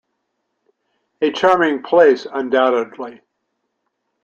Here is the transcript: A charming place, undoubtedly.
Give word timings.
A 1.21 1.31
charming 1.31 1.83
place, 1.83 2.25
undoubtedly. 2.25 3.21